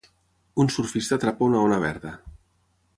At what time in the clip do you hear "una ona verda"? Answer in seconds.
1.51-2.17